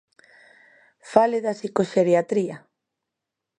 [1.11, 2.55] ¡Fale da psicoxeriatría!